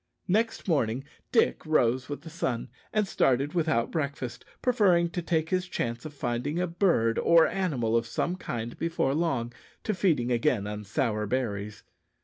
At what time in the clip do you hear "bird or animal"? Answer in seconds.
6.65-7.95